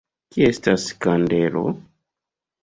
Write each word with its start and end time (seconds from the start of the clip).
Kie 0.35 0.47
estas 0.53 0.85
kandelo? 1.05 1.63